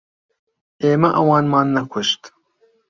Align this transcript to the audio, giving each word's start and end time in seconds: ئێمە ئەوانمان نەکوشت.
ئێمە 0.83 1.09
ئەوانمان 1.15 1.67
نەکوشت. 1.75 2.21